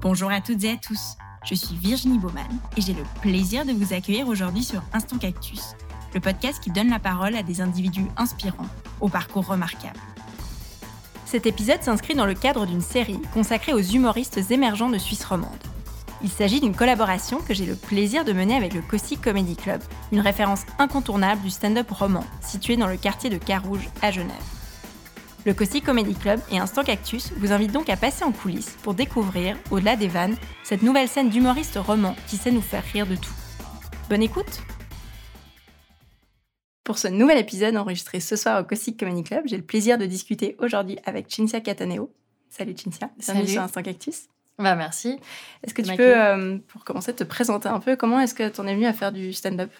[0.00, 1.16] Bonjour à toutes et à tous.
[1.44, 5.74] Je suis Virginie Baumann et j'ai le plaisir de vous accueillir aujourd'hui sur Instant Cactus,
[6.14, 8.68] le podcast qui donne la parole à des individus inspirants,
[9.00, 9.98] au parcours remarquable.
[11.24, 15.50] Cet épisode s'inscrit dans le cadre d'une série consacrée aux humoristes émergents de Suisse romande.
[16.22, 19.82] Il s'agit d'une collaboration que j'ai le plaisir de mener avec le Cossy Comedy Club,
[20.10, 24.57] une référence incontournable du stand-up roman situé dans le quartier de Carouge à Genève.
[25.48, 28.92] Le Cossy Comedy Club et Instant Cactus vous invitent donc à passer en coulisses pour
[28.92, 33.16] découvrir, au-delà des vannes, cette nouvelle scène d'humoristes romans qui sait nous faire rire de
[33.16, 33.32] tout.
[34.10, 34.60] Bonne écoute
[36.84, 40.04] Pour ce nouvel épisode enregistré ce soir au Cossy Comedy Club, j'ai le plaisir de
[40.04, 42.12] discuter aujourd'hui avec Cinzia Cataneo.
[42.50, 43.48] Salut Cinzia, bienvenue Salut.
[43.48, 44.24] sur Instant Cactus.
[44.58, 45.18] Bah merci.
[45.62, 48.60] Est-ce que tu peux, euh, pour commencer, te présenter un peu Comment est-ce que tu
[48.60, 49.70] en es venu à faire du stand-up?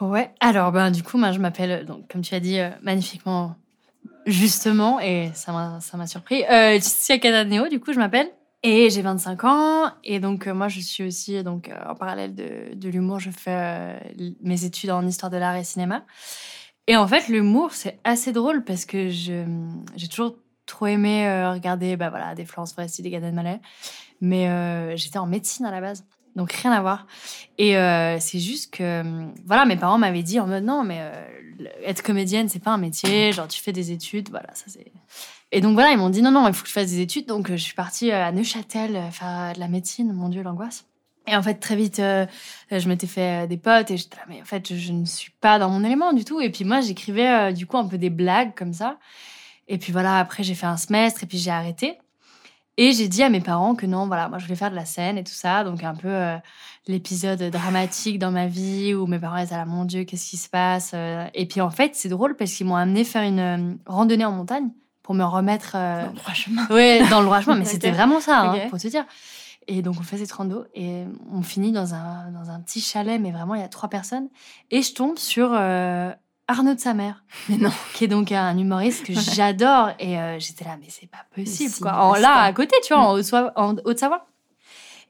[0.00, 0.30] Ouais.
[0.40, 3.54] Alors ben du coup moi je m'appelle donc comme tu as dit euh, magnifiquement
[4.26, 6.44] justement et ça m'a surpris.
[6.44, 8.30] Euh, Laetitia Cataneo du coup je m'appelle
[8.62, 12.34] et j'ai 25 ans et donc euh, moi je suis aussi donc euh, en parallèle
[12.34, 13.98] de, de l'humour je fais euh,
[14.42, 16.04] mes études en histoire de l'art et cinéma.
[16.86, 19.46] Et en fait l'humour c'est assez drôle parce que j'ai
[20.10, 23.60] toujours trop aimé regarder bah voilà des Florence Foresti, des Gad Elmaleh,
[24.20, 26.04] mais j'étais en médecine à la base.
[26.36, 27.06] Donc rien à voir.
[27.58, 30.98] Et euh, c'est juste que, hum, voilà, mes parents m'avaient dit en mode non, mais
[31.00, 31.24] euh,
[31.84, 34.92] être comédienne, c'est pas un métier, genre tu fais des études, voilà, ça c'est.
[35.52, 37.26] Et donc voilà, ils m'ont dit non, non, il faut que je fasse des études.
[37.26, 40.84] Donc euh, je suis partie à Neuchâtel faire de la médecine, mon Dieu, l'angoisse.
[41.26, 44.44] Et en fait, très vite, je m'étais fait des potes et j'étais là, mais en
[44.44, 46.40] fait, je, ne suis pas dans mon élément du tout.
[46.40, 48.98] Et puis moi, j'écrivais du coup un peu des blagues comme ça.
[49.68, 51.98] Et puis voilà, après, j'ai fait un semestre et puis j'ai arrêté.
[52.82, 54.86] Et j'ai dit à mes parents que non, voilà, moi je voulais faire de la
[54.86, 56.38] scène et tout ça, donc un peu euh,
[56.86, 60.48] l'épisode dramatique dans ma vie où mes parents étaient là, mon Dieu, qu'est-ce qui se
[60.48, 61.26] passe euh.
[61.34, 64.32] Et puis en fait, c'est drôle parce qu'ils m'ont amené faire une euh, randonnée en
[64.32, 64.70] montagne
[65.02, 66.66] pour me remettre euh, Dans le droit chemin.
[66.70, 68.70] ouais, dans le droit chemin, mais c'était vraiment ça, hein, Ok.
[68.70, 69.04] pour te dire.
[69.68, 73.20] Et donc on fait cette rando et on finit dans un, dans un petit chalet,
[73.20, 74.30] mais vraiment il y a trois personnes.
[74.70, 76.12] Et je tombe sur euh,
[76.50, 77.70] Arnaud de sa mère Mais non.
[77.94, 79.90] qui est donc un humoriste que j'adore.
[79.98, 81.92] Et euh, j'étais là, mais c'est pas possible, si, quoi.
[82.04, 84.26] En, là, à côté, tu vois, en Haute-Savoie- en Haute-Savoie.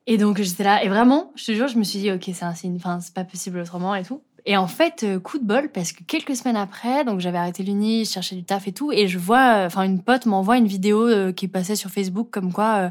[0.07, 0.83] Et donc, j'étais là.
[0.85, 2.77] Et vraiment, je te jure, je me suis dit, OK, c'est un signe.
[2.77, 4.23] Enfin, c'est pas possible autrement et tout.
[4.47, 7.63] Et en fait, euh, coup de bol, parce que quelques semaines après, donc j'avais arrêté
[7.63, 10.57] l'uni, je cherchais du taf et tout, et je vois, euh, enfin, une pote m'envoie
[10.57, 12.91] une vidéo euh, qui passait sur Facebook, comme quoi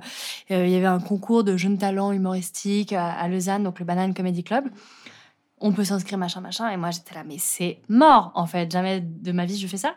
[0.51, 3.85] euh, il y avait un concours de jeunes talents humoristiques à, à Lausanne, donc le
[3.85, 4.65] Banane Comedy Club.
[5.61, 6.69] On peut s'inscrire, machin, machin.
[6.69, 8.71] Et moi, j'étais là, mais c'est mort, en fait.
[8.71, 9.95] Jamais de ma vie, je fais ça.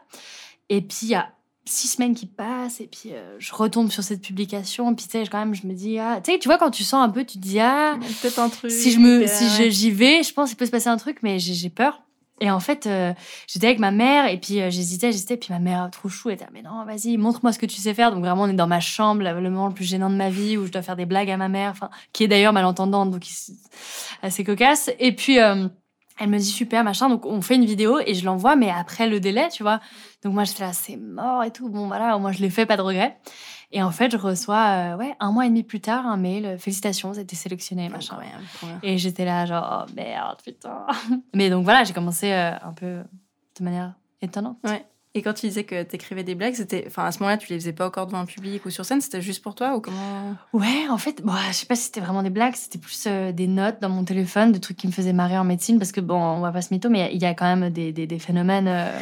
[0.68, 1.30] Et puis, il y a
[1.64, 4.92] six semaines qui passent, et puis euh, je retombe sur cette publication.
[4.96, 6.82] Puis, tu sais, quand même, je me dis, ah, tu sais, tu vois, quand tu
[6.82, 8.70] sens un peu, tu te dis, ah, Peut-être un truc.
[8.72, 10.96] si je me, euh, si je- j'y vais, je pense qu'il peut se passer un
[10.96, 12.02] truc, mais j'ai j'ai peur.
[12.42, 13.14] Et en fait, euh,
[13.46, 15.36] j'étais avec ma mère et puis euh, j'hésitais, j'hésitais.
[15.36, 17.76] Puis ma mère, trop chou, elle était là, mais non, vas-y, montre-moi ce que tu
[17.76, 18.10] sais faire.
[18.10, 20.56] Donc vraiment, on est dans ma chambre, le moment le plus gênant de ma vie
[20.56, 21.74] où je dois faire des blagues à ma mère,
[22.12, 23.22] qui est d'ailleurs malentendante, donc
[24.22, 24.90] assez cocasse.
[24.98, 25.68] Et puis, euh,
[26.18, 27.08] elle me dit super, machin.
[27.08, 29.78] Donc on fait une vidéo et je l'envoie, mais après le délai, tu vois.
[30.24, 31.68] Donc moi, j'étais là, c'est mort et tout.
[31.68, 33.18] Bon, voilà, moins je l'ai fait, pas de regret.
[33.72, 36.44] Et en fait, je reçois, euh, ouais, un mois et demi plus tard, un mail,
[36.44, 38.16] euh, félicitations, vous avez été sélectionné, machin.
[38.16, 38.80] Incroyable.
[38.82, 40.86] Et j'étais là, genre, oh merde, putain.
[41.34, 42.98] Mais donc voilà, j'ai commencé euh, un peu
[43.58, 44.58] de manière étonnante.
[44.64, 44.84] Ouais.
[45.14, 47.58] Et quand tu disais que t'écrivais des blagues, c'était, enfin, à ce moment-là, tu les
[47.58, 50.34] faisais pas encore devant un public ou sur scène, c'était juste pour toi ou comment?
[50.54, 53.30] Ouais, en fait, bon, je sais pas si c'était vraiment des blagues, c'était plus euh,
[53.30, 56.00] des notes dans mon téléphone, de trucs qui me faisaient marrer en médecine, parce que
[56.00, 58.18] bon, on va pas se mytho, mais il y a quand même des, des, des
[58.18, 58.98] phénomènes, euh,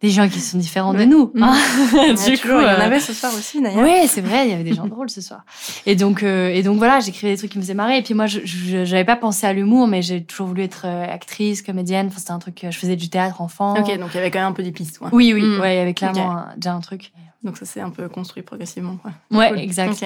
[0.00, 1.32] des gens qui sont différents de nous.
[1.40, 1.56] Hein.
[1.92, 3.82] Ouais, Du toujours, il y en euh, avait ce soir aussi d'ailleurs.
[3.82, 5.40] Ouais, c'est vrai, il y avait des gens drôles ce soir.
[5.86, 7.98] Et donc, euh, et donc voilà, j'écrivais des trucs qui me faisaient marrer.
[7.98, 8.38] Et puis moi, je
[8.84, 12.06] j'avais pas pensé à l'humour, mais j'ai toujours voulu être euh, actrice, comédienne.
[12.08, 12.64] Enfin, c'était un truc.
[12.70, 13.72] Je faisais du théâtre enfant.
[13.78, 15.00] Ok, donc il y avait quand même un peu des pistes.
[15.00, 15.08] Ouais.
[15.12, 15.60] Oui, oui, Mm.
[15.60, 17.12] ouais, il y avait clairement un- déjà un truc.
[17.44, 18.96] Donc ça s'est un peu construit progressivement.
[18.96, 19.12] Quoi.
[19.30, 19.60] Ouais, Cool.
[19.60, 20.04] exact.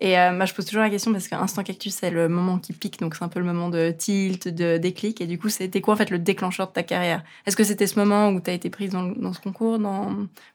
[0.00, 2.72] Et euh, moi, je pose toujours la question parce qu'Instant Cactus, c'est le moment qui
[2.72, 5.20] pique, donc c'est un peu le moment de tilt, de déclic.
[5.20, 7.24] Et du coup, c'était quoi en fait le déclencheur de ta carrière?
[7.46, 9.78] Est-ce que c'était ce moment où tu as été prise dans, le- dans ce concours,
[9.78, 10.06] dans...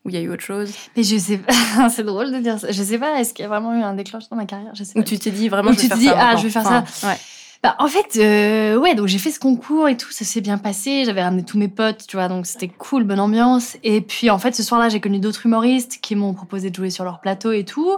[0.03, 2.59] où il y a eu autre chose Mais je sais pas, c'est drôle de dire
[2.59, 2.71] ça.
[2.71, 4.73] Je sais pas, est-ce qu'il y a vraiment eu un déclencheur dans ma carrière?
[4.75, 5.07] Je sais Où pas.
[5.07, 6.63] tu t'es dit vraiment, Où je vais tu faire dis, ça ah, je vais faire
[6.65, 7.17] Enfin, Ouais.
[7.63, 10.57] Bah, en fait, euh, ouais, donc j'ai fait ce concours et tout, ça s'est bien
[10.57, 11.05] passé.
[11.05, 13.77] J'avais ramené tous mes potes, tu vois, donc c'était cool, bonne ambiance.
[13.83, 16.89] Et puis, en fait, ce soir-là, j'ai connu d'autres humoristes qui m'ont proposé de jouer
[16.89, 17.97] sur leur plateau et tout.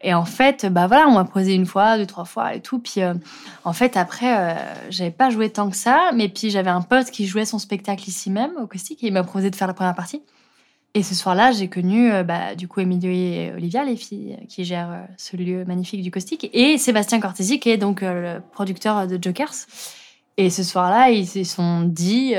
[0.00, 2.78] Et en fait, bah voilà, on m'a posé une fois, deux, trois fois et tout.
[2.78, 3.14] Puis, euh,
[3.64, 4.54] en fait, après, euh,
[4.90, 6.12] j'avais pas joué tant que ça.
[6.14, 9.12] Mais puis, j'avais un pote qui jouait son spectacle ici même, au Caustic, et il
[9.12, 10.22] m'a proposé de faire la première partie.
[10.94, 14.64] Et ce soir-là, j'ai connu, euh, bah, du coup, Emilio et Olivia, les filles qui
[14.64, 19.08] gèrent euh, ce lieu magnifique du Caustic, et Sébastien Cortési, qui est donc le producteur
[19.08, 19.66] de Jokers.
[20.36, 22.34] Et ce soir-là, ils se sont dit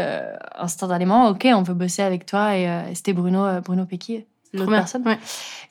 [0.58, 2.56] instantanément, OK, on veut bosser avec toi.
[2.56, 4.24] Et c'était Bruno, Bruno Pecky.
[4.54, 5.04] L'autre personne.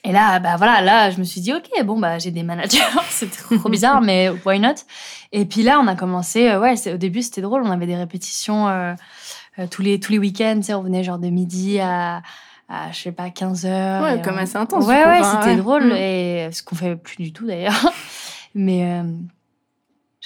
[0.05, 2.79] Et là, bah voilà, là, je me suis dit, ok, bon, bah j'ai des managers,
[3.11, 4.75] c'est trop bizarre, mais why not?
[5.33, 8.69] Et puis là, on a commencé, ouais, au début, c'était drôle, on avait des répétitions
[8.69, 8.95] euh,
[9.71, 12.23] tous les, tous les week-ends, on venait genre de midi à,
[12.69, 14.03] à je sais pas, 15 heures.
[14.03, 14.87] Ouais, comme assez intense.
[14.87, 15.97] Ouais, ouais, c'était drôle, mm.
[15.97, 17.93] et ce qu'on fait plus du tout d'ailleurs.
[18.55, 19.03] mais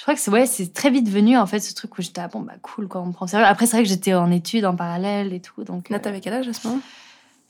[0.03, 2.19] je crois que c'est ouais, c'est très vite venu en fait ce truc où j'étais
[2.19, 3.45] ah, bon bah cool quoi, on me prend sérieux.
[3.45, 5.87] Après c'est vrai que j'étais en études en parallèle et tout donc.
[5.87, 6.81] Là euh, t'avais quel âge à ce moment?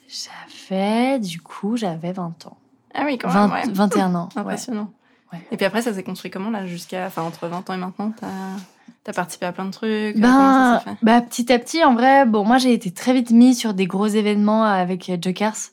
[0.08, 2.58] J'avais du coup j'avais 20 ans.
[2.94, 3.50] Ah oui quand même.
[3.50, 4.30] 20, 21 ans.
[4.36, 4.92] Impressionnant.
[5.32, 5.40] Ouais.
[5.52, 8.14] Et puis après ça s'est construit comment là jusqu'à enfin entre 20 ans et maintenant
[8.20, 10.18] t'as as participé à plein de trucs.
[10.18, 13.74] Ben, bah petit à petit en vrai bon moi j'ai été très vite mis sur
[13.74, 15.72] des gros événements avec euh, Jokers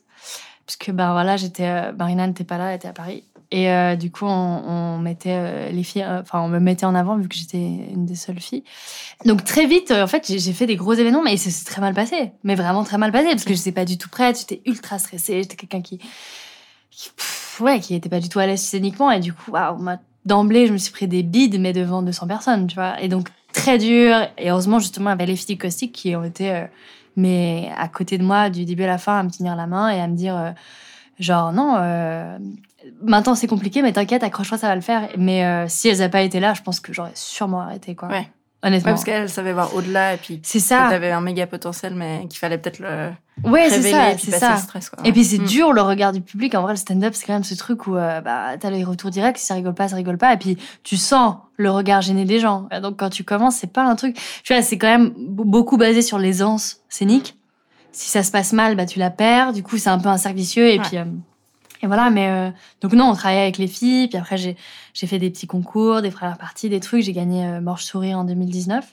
[0.65, 3.69] parce que ben voilà j'étais euh, Marina n'était pas là elle était à Paris et
[3.69, 7.17] euh, du coup, on, mettait euh, les filles, euh, enfin, on me mettait en avant
[7.17, 8.63] vu que j'étais une des seules filles.
[9.25, 12.31] Donc très vite, en fait, j'ai fait des gros événements, mais c'est très mal passé,
[12.45, 14.99] mais vraiment très mal passé parce que je n'étais pas du tout prête, j'étais ultra
[14.99, 15.99] stressée, j'étais quelqu'un qui,
[17.59, 19.51] ouais, qui était pas du tout à l'aise scéniquement et du coup,
[20.25, 23.01] d'emblée, je me suis pris des bides, mais devant 200 personnes, tu vois.
[23.01, 24.15] Et donc très dur.
[24.37, 26.67] Et heureusement, justement, il y avait les filles caustiques qui ont été,
[27.17, 29.89] mais à côté de moi du début à la fin, à me tenir la main
[29.89, 30.53] et à me dire
[31.21, 31.77] genre non
[33.03, 35.09] Maintenant, c'est compliqué, mais t'inquiète, accroche-toi, ça va le faire.
[35.17, 38.09] Mais euh, si elles n'avaient pas été là, je pense que j'aurais sûrement arrêté, quoi.
[38.09, 38.27] Ouais.
[38.63, 38.91] Honnêtement.
[38.91, 40.85] parce qu'elles savaient voir au-delà, et puis c'est ça.
[40.87, 43.09] T'avais un méga potentiel, mais qu'il fallait peut-être le.
[43.43, 44.53] Ouais, c'est ça, c'est ça.
[44.53, 45.03] Le stress, quoi.
[45.03, 45.45] Et puis c'est mm.
[45.45, 46.53] dur le regard du public.
[46.53, 49.09] En vrai, le stand-up, c'est quand même ce truc où euh, bah, t'as les retours
[49.09, 50.31] directs, si ça rigole pas, ça rigole pas.
[50.33, 52.67] Et puis tu sens le regard gêné des gens.
[52.83, 54.15] Donc quand tu commences, c'est pas un truc.
[54.43, 57.40] Tu vois, c'est quand même beaucoup basé sur l'aisance scénique.
[57.91, 59.53] Si ça se passe mal, bah tu la perds.
[59.53, 60.69] Du coup, c'est un peu un cercle vicieux.
[60.69, 60.97] Et puis.
[60.97, 61.05] Euh,
[61.83, 62.51] et voilà, mais euh,
[62.81, 64.55] donc non, on travaillait avec les filles, puis après j'ai
[64.93, 67.01] j'ai fait des petits concours, des premières parties, des trucs.
[67.01, 68.85] J'ai gagné euh, Morche Sourire en 2019.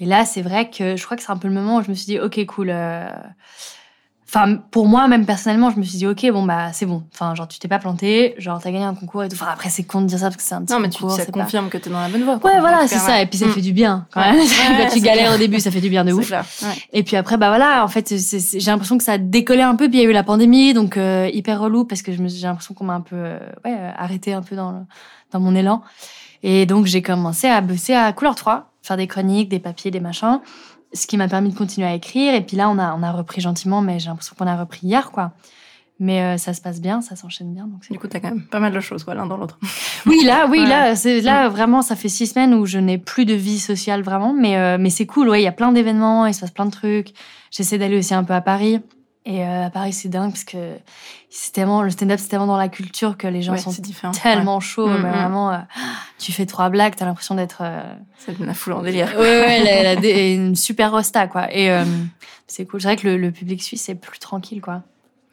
[0.00, 1.90] Et là, c'est vrai que je crois que c'est un peu le moment où je
[1.90, 2.74] me suis dit, ok, cool.
[4.34, 7.04] Euh, Enfin, pour moi, même personnellement, je me suis dit, ok, bon, bah, c'est bon.
[7.12, 9.36] Enfin, genre, tu t'es pas planté, genre, t'as gagné un concours et tout.
[9.36, 11.16] Enfin, après, c'est con de dire ça parce que c'est un petit Non, mais concours,
[11.16, 12.40] tu, ça confirme que t'es dans la bonne voie.
[12.42, 13.22] Ouais, voilà, c'est ça.
[13.22, 13.50] Et puis, ça mm.
[13.50, 14.40] fait du bien, quand même.
[14.78, 16.32] quand tu galères au début, ça fait du bien de ouf.
[16.92, 19.88] Et puis après, bah voilà, en fait, j'ai l'impression que ça a décollé un peu.
[19.88, 22.74] Puis il y a eu la pandémie, donc euh, hyper relou parce que j'ai l'impression
[22.74, 24.86] qu'on m'a un peu, euh, ouais, arrêté un peu dans,
[25.30, 25.82] dans mon élan.
[26.42, 30.00] Et donc, j'ai commencé à bosser à couleur 3, faire des chroniques, des papiers, des
[30.00, 30.40] machins
[30.94, 32.34] ce qui m'a permis de continuer à écrire.
[32.34, 34.86] Et puis là, on a, on a repris gentiment, mais j'ai l'impression qu'on a repris
[34.86, 35.32] hier, quoi.
[36.00, 37.66] Mais euh, ça se passe bien, ça s'enchaîne bien.
[37.66, 39.58] Donc du coup, tu as quand même pas mal de choses, l'un dans l'autre.
[40.06, 43.24] Oui, là, oui, là, c'est là vraiment, ça fait six semaines où je n'ai plus
[43.24, 45.30] de vie sociale vraiment, mais euh, mais c'est cool.
[45.30, 47.14] Ouais, il y a plein d'événements, il se passe plein de trucs.
[47.50, 48.80] J'essaie d'aller aussi un peu à Paris.
[49.26, 50.74] Et euh, à Paris, c'est dingue parce que
[51.30, 53.72] c'est tellement le stand-up, c'est tellement dans la culture que les gens sont
[54.22, 54.86] tellement chauds.
[54.86, 55.12] Mm, mais mm.
[55.12, 55.58] vraiment, euh,
[56.18, 57.62] tu fais trois blagues, t'as l'impression d'être.
[57.62, 57.82] Euh...
[58.18, 59.14] C'est la foule en délire.
[59.16, 61.50] Ouais, ouais, elle, a une super rosta, quoi.
[61.54, 61.84] Et euh,
[62.46, 62.82] c'est cool.
[62.82, 64.82] C'est vrai que le, public suisse est plus tranquille, quoi.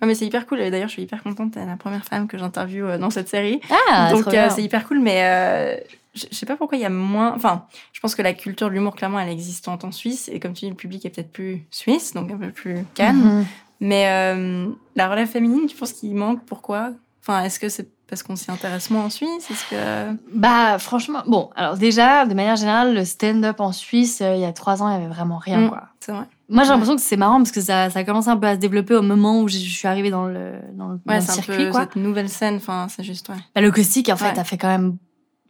[0.02, 0.60] Ouais, mais c'est hyper cool.
[0.60, 1.52] D'ailleurs, je suis hyper contente.
[1.52, 3.60] T'es la première femme que j'interviewe dans cette série.
[3.90, 5.00] Ah, Donc, c'est hyper cool.
[5.00, 5.84] Mais
[6.14, 7.34] je sais pas pourquoi il y a moins.
[7.36, 10.30] Enfin, je pense que la culture de l'humour, clairement, elle est existante en Suisse.
[10.32, 13.42] Et comme tu dis, le public est peut-être plus suisse, donc un peu plus calme.
[13.42, 13.46] Mm-hmm.
[13.82, 16.46] Mais euh, la relève féminine, tu penses qu'il manque?
[16.46, 16.92] Pourquoi?
[17.22, 19.50] Enfin, est-ce que c'est parce qu'on s'y intéresse moins en Suisse?
[19.50, 24.36] Est-ce que bah franchement, bon, alors déjà de manière générale, le stand-up en Suisse, euh,
[24.36, 25.84] il y a trois ans, il y avait vraiment rien, mm, quoi.
[26.00, 26.26] C'est vrai.
[26.50, 28.56] Moi, j'ai l'impression que c'est marrant parce que ça, ça a commencé un peu à
[28.56, 31.72] se développer au moment où je suis arrivée dans le dans le, ouais, circuit, un
[31.72, 33.36] peu Cette nouvelle scène, enfin, c'est juste ouais.
[33.56, 34.98] Bah, le caustique, en fait, a fait quand même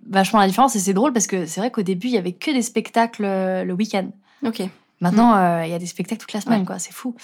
[0.07, 2.33] vachement la différence et c'est drôle parce que c'est vrai qu'au début, il y avait
[2.33, 4.09] que des spectacles euh, le week-end.
[4.45, 4.61] Ok.
[5.01, 5.65] Maintenant, mm.
[5.65, 6.79] il y a des spectacles toute la semaine, quoi.
[6.79, 7.15] C'est fou.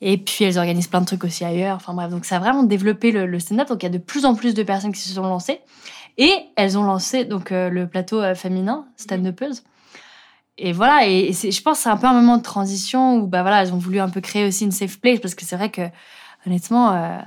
[0.00, 1.76] Et puis, elles organisent plein de trucs aussi ailleurs.
[1.76, 3.68] Enfin bref, donc ça a vraiment développé le, stand-up.
[3.68, 5.60] Donc il y a de plus en plus de personnes qui se sont lancées.
[6.18, 9.62] Et elles ont lancé donc euh, le plateau euh, féminin, stand-upers.
[10.58, 13.40] Et voilà, et, je pense que c'est un peu un moment de transition où bah
[13.42, 15.70] voilà, elles ont voulu un peu créer aussi une safe place parce que c'est vrai
[15.70, 15.82] que
[16.46, 17.18] honnêtement, euh,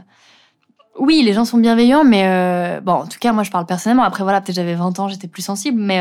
[1.00, 4.04] oui, les gens sont bienveillants, mais bon, en tout cas, moi je parle personnellement.
[4.04, 6.00] Après voilà, peut-être j'avais 20 ans, j'étais plus sensible, mais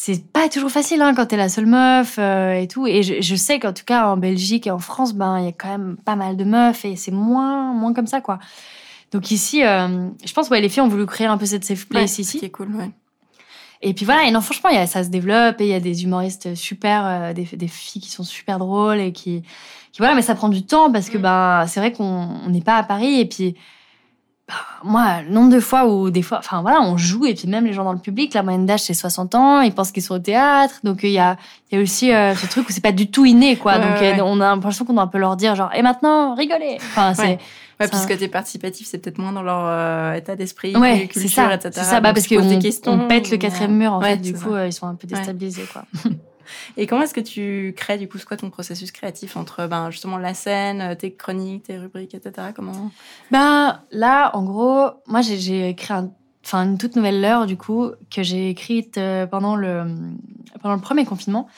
[0.00, 2.86] c'est pas toujours facile hein, quand t'es la seule meuf euh, et tout.
[2.86, 5.52] Et je, sais qu'en tout cas en Belgique et en France, ben il y a
[5.52, 8.38] quand même pas mal de meufs et c'est moins moins comme ça quoi.
[9.10, 11.88] Donc ici, euh, je pense ouais les filles ont voulu créer un peu cette safe
[11.88, 12.38] place ici.
[12.38, 12.90] qui est cool, ouais.
[13.82, 15.80] Et puis voilà, et non franchement, y a, ça se développe et il y a
[15.80, 19.42] des humoristes super, euh, des, des, filles qui sont super drôles et qui,
[19.90, 21.22] qui voilà, mais ça prend du temps parce que mm.
[21.22, 23.56] ben c'est vrai qu'on n'est pas à Paris et puis
[24.82, 27.64] moi, le nombre de fois où des fois, enfin voilà, on joue et puis même
[27.64, 30.14] les gens dans le public, la moyenne d'âge c'est 60 ans, ils pensent qu'ils sont
[30.14, 31.36] au théâtre, donc il y a,
[31.72, 34.16] y a aussi euh, ce truc où c'est pas du tout inné quoi, donc euh,
[34.22, 36.78] on a l'impression qu'on doit un peu leur dire genre et maintenant rigolez.
[36.80, 37.38] Enfin c'est
[37.80, 41.70] Ouais, puisque t'es participatif, c'est peut-être moins dans leur euh, état d'esprit, ouais, culture, etc.
[41.72, 42.42] C'est ça, bah, parce qu'on
[42.86, 45.84] on pète le quatrième mur, en fait, du coup, ils sont un peu déstabilisés, quoi.
[46.76, 49.90] Et comment est-ce que tu crées, du coup, c'est quoi ton processus créatif entre ben,
[49.90, 52.48] justement la scène, tes chroniques, tes rubriques, etc.
[52.54, 52.90] Comment
[53.30, 56.10] Ben là, en gros, moi j'ai créé un
[56.44, 59.84] enfin une toute nouvelle leurre du coup que j'ai écrite euh, pendant le
[60.62, 61.48] pendant le premier confinement.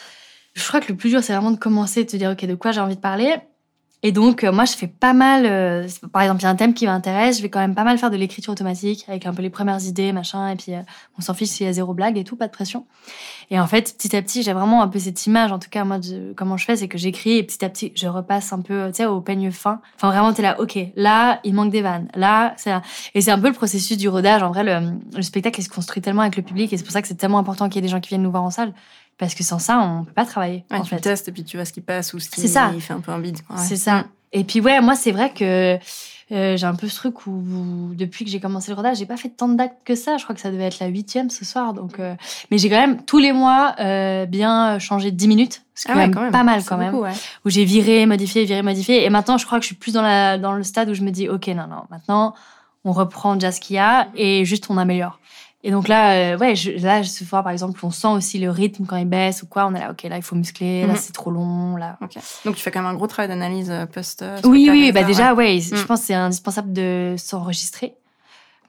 [0.54, 2.54] Je crois que le plus dur c'est vraiment de commencer, de te dire ok de
[2.54, 3.36] quoi j'ai envie de parler
[4.02, 5.44] et donc, euh, moi, je fais pas mal.
[5.44, 7.84] Euh, par exemple, il y a un thème qui m'intéresse, je vais quand même pas
[7.84, 10.48] mal faire de l'écriture automatique avec un peu les premières idées, machin.
[10.48, 10.80] Et puis, euh,
[11.18, 12.86] on s'en fiche s'il y a zéro blague et tout, pas de pression.
[13.50, 15.52] Et en fait, petit à petit, j'ai vraiment un peu cette image.
[15.52, 17.92] En tout cas, moi, de, comment je fais, c'est que j'écris et petit à petit,
[17.94, 19.82] je repasse un peu, tu sais, au peigne fin.
[19.96, 22.08] Enfin, vraiment, t'es là, ok, là, il manque des vannes.
[22.14, 22.72] Là, c'est
[23.14, 24.42] Et c'est un peu le processus du rodage.
[24.42, 26.92] En vrai, le, le spectacle, il se construit tellement avec le public et c'est pour
[26.92, 28.50] ça que c'est tellement important qu'il y ait des gens qui viennent nous voir en
[28.50, 28.72] salle
[29.20, 30.64] parce que sans ça, on peut pas travailler.
[30.70, 31.00] Ouais, en tu fait.
[31.00, 32.72] testes et puis tu vois ce qui passe ou ce qui ça.
[32.80, 33.38] fait un peu un bide.
[33.50, 33.56] Ouais.
[33.58, 34.06] C'est ça.
[34.32, 35.78] Et puis ouais, moi c'est vrai que
[36.32, 39.06] euh, j'ai un peu ce truc où, où depuis que j'ai commencé le rodage, j'ai
[39.06, 40.16] pas fait tant de dates que ça.
[40.16, 41.74] Je crois que ça devait être la huitième ce soir.
[41.74, 42.14] Donc, euh,
[42.52, 45.92] mais j'ai quand même tous les mois euh, bien changé de 10 minutes, ce qui
[45.92, 46.32] Ah est ouais, quand même quand même.
[46.32, 46.92] pas mal C'est quand même.
[46.92, 47.12] beaucoup, ouais.
[47.44, 49.04] Où j'ai viré, modifié, viré, modifié.
[49.04, 51.02] Et maintenant, je crois que je suis plus dans la dans le stade où je
[51.02, 52.34] me dis, ok, non, non, maintenant
[52.84, 55.18] on reprend déjà ce qu'il y a et juste on améliore.
[55.62, 58.50] Et donc là, euh, ouais, je, là, ce soir, par exemple, on sent aussi le
[58.50, 59.66] rythme quand il baisse ou quoi.
[59.66, 60.98] On est là, ok, là, il faut muscler, là, Mhm.
[60.98, 61.98] c'est trop long, là.
[62.00, 62.14] Ok.
[62.46, 64.22] Donc tu fais quand même un gros travail d'analyse euh, post.
[64.22, 65.76] euh, Oui, oui, bah déjà, ouais, Mm.
[65.76, 67.94] je pense que c'est indispensable de s'enregistrer.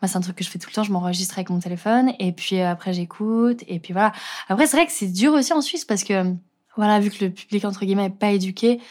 [0.02, 2.12] Moi, c'est un truc que je fais tout le temps, je m'enregistre avec mon téléphone,
[2.20, 4.12] et puis euh, après, j'écoute, et puis voilà.
[4.50, 6.34] Après, c'est vrai que c'est dur aussi en Suisse, parce que,
[6.76, 8.82] voilà, vu que le public, entre guillemets, est pas éduqué,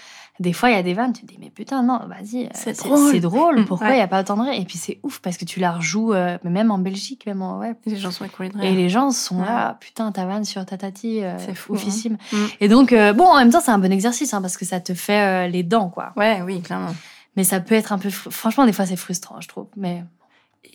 [0.40, 2.48] des fois, il y a des vannes, tu te dis, mais putain, non, vas-y, euh,
[2.54, 3.10] C'est drôle.
[3.12, 3.98] C'est drôle, Mm, pourquoi il ouais.
[3.98, 6.12] y a pas autant de rire Et puis, c'est ouf, parce que tu la rejoues,
[6.14, 7.74] euh, mais même en Belgique, même en, ouais.
[7.86, 8.74] Les gens sont écroulés de Et rire.
[8.74, 9.46] les gens sont Ouais.
[9.46, 12.16] là, putain, ta vanne sur ta tati, euh, C'est fou, oufissime.
[12.32, 12.36] hein.
[12.36, 12.46] Mm.
[12.60, 14.80] Et donc, euh, bon, en même temps, c'est un bon exercice, hein, parce que ça
[14.80, 16.12] te fait euh, les dents, quoi.
[16.16, 16.94] Ouais, oui, clairement.
[17.36, 18.08] Mais ça peut être un peu.
[18.08, 19.66] fr- Franchement, des fois, c'est frustrant, je trouve.
[19.76, 20.02] Mais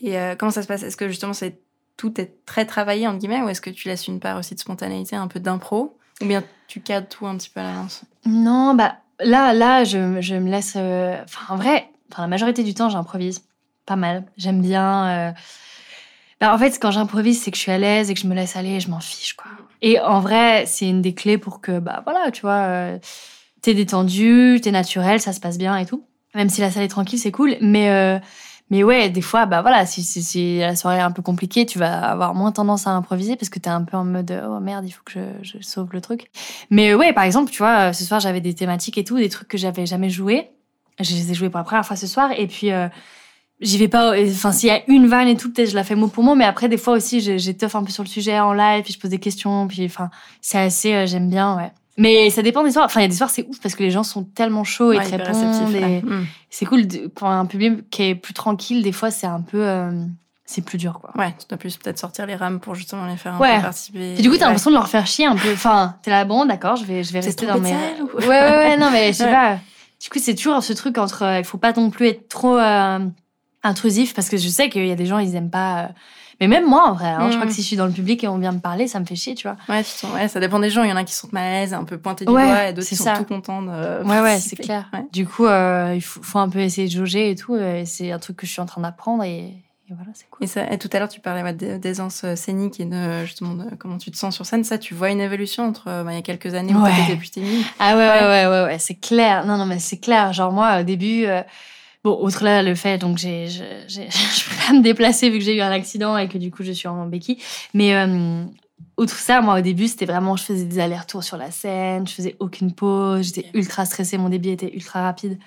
[0.02, 0.84] Et comment ça se passe?
[0.84, 1.60] Est-ce que justement c'est
[1.98, 4.60] tout est très travaillé entre guillemets ou est-ce que tu laisses une part aussi de
[4.60, 5.98] spontanéité, un peu d'impro?
[6.22, 8.04] Ou bien tu cadres tout un petit peu à l'avance?
[8.26, 10.74] Non, bah là, là, je, me laisse.
[10.76, 13.44] euh, Enfin, en vrai, enfin, la majorité du temps, j'improvise.
[13.86, 14.24] Pas mal.
[14.38, 15.08] J'aime bien.
[15.08, 15.32] euh,
[16.42, 18.36] bah, en fait, quand j'improvise, c'est que je suis à l'aise et que je me
[18.36, 19.52] laisse aller et je m'en fiche, quoi.
[19.82, 22.98] Et en vrai, c'est une des clés pour que, bah voilà, tu vois, euh,
[23.62, 26.04] t'es détendu, t'es naturel, ça se passe bien et tout.
[26.34, 27.56] Même si la salle est tranquille, c'est cool.
[27.62, 28.20] Mais,
[28.72, 31.78] mais ouais, des fois, bah voilà, si, si, la soirée est un peu compliquée, tu
[31.80, 34.86] vas avoir moins tendance à improviser parce que t'es un peu en mode oh merde,
[34.88, 36.32] il faut que je, sauve le truc.
[36.72, 39.48] Mais ouais, par exemple, tu vois, ce soir, j'avais des thématiques et tout, des trucs
[39.48, 40.50] que j'avais jamais joués.
[41.00, 42.72] Je les ai joués pour la première fois ce soir et puis.
[42.72, 42.88] euh,
[43.62, 44.14] J'y vais pas.
[44.22, 46.36] Enfin, s'il y a une vanne et tout, peut-être je la fais mot pour mot,
[46.36, 49.00] mais après, des fois aussi, j'étoffe un peu sur le sujet en live, puis je
[49.00, 50.10] pose des questions, puis enfin,
[50.42, 50.94] c'est assez.
[50.94, 51.72] euh, J'aime bien, ouais.
[51.98, 52.86] Mais ça dépend des soirs.
[52.86, 54.92] Enfin, il y a des soirs, c'est ouf parce que les gens sont tellement chauds
[54.92, 55.44] et Ouais, hyper répondent.
[55.46, 56.02] réceptif, et ouais.
[56.02, 56.26] Mm.
[56.50, 58.84] C'est cool de- pour un public qui est plus tranquille.
[58.84, 59.62] Des fois, c'est un peu.
[59.66, 59.92] euh,
[60.48, 61.12] c'est plus dur, quoi.
[61.18, 63.56] Ouais, tu dois plus peut-être sortir les rames pour justement les faire un Ouais.
[63.56, 64.14] peu participer.
[64.20, 64.48] Et du coup, t'as Ouais.
[64.50, 65.52] l'impression de leur faire chier un peu.
[65.54, 67.72] Enfin, t'es là, bon, d'accord, je vais, je vais rester dans mes.
[68.02, 69.32] ou- Ouais, ouais, ouais, non, mais je sais Ouais.
[69.32, 69.58] pas.
[70.04, 71.24] Du coup, c'est toujours ce truc entre.
[71.24, 73.00] euh, Il faut pas non plus être trop euh,
[73.64, 75.90] intrusif parce que je sais qu'il y a des gens, ils aiment pas.
[76.36, 77.50] Euh, Mais même moi, en vrai, hein, je crois Mm.
[77.50, 79.16] que si je suis dans le public et on vient me parler, ça me fait
[79.16, 79.58] chier, tu vois.
[79.70, 80.84] Ouais, tu ouais, ça dépend des gens.
[80.84, 82.68] Il y en a qui sont mal à l'aise, un peu pointés du Ouais, doigt,
[82.68, 84.04] et d'autres qui sont tout contents de.
[84.04, 84.90] Ouais, ouais, c'est clair.
[84.94, 85.06] Ouais.
[85.12, 87.56] Du coup, euh, il faut, faut un peu essayer de jauger et tout.
[87.56, 89.54] et C'est un truc que je suis en train d'apprendre et,
[89.88, 90.44] et voilà, c'est cool.
[90.44, 93.76] Et, ça, et tout à l'heure, tu parlais d'aisance euh, scénique et de justement de
[93.76, 94.64] comment tu te sens sur scène.
[94.64, 96.92] Ça, tu vois une évolution entre euh, bah, il y a quelques années où Ouais.
[96.96, 97.64] t'étais plus timide?
[97.80, 98.10] Ah ouais, Ouais.
[98.10, 99.46] ouais, ouais, ouais, ouais, c'est clair.
[99.46, 100.34] Non, non, mais c'est clair.
[100.34, 101.42] Genre, moi, au début, euh,
[102.06, 105.44] bon, outre là, le fait, donc, j'ai, je, je peux pas me déplacer vu que
[105.44, 107.40] j'ai eu un accident et que du coup, je suis en béquille.
[107.74, 108.46] Mais, euh,
[108.98, 112.14] outre ça, moi, au début, c'était vraiment, je faisais des allers-retours sur la scène, je
[112.14, 115.38] faisais aucune pause, j'étais ultra stressée, mon débit était ultra rapide.